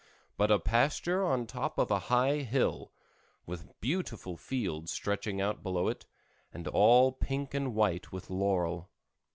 [0.35, 2.91] but a pasture on top of a high hill,
[3.45, 6.07] with beautiful fields stretching out below it,
[6.51, 8.89] and all pink and white with laurel.